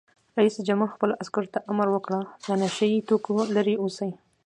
رئیس 0.37 0.55
جمهور 0.67 0.89
خپلو 0.95 1.13
عسکرو 1.21 1.51
ته 1.53 1.59
امر 1.71 1.87
وکړ؛ 1.91 2.13
له 2.47 2.55
نشه 2.61 2.85
یي 2.91 2.99
توکو 3.09 3.35
لرې 3.55 3.75
اوسئ! 3.83 4.11